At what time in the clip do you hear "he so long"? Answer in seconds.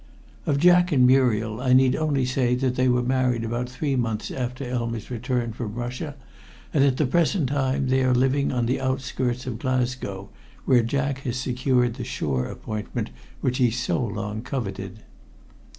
13.59-14.41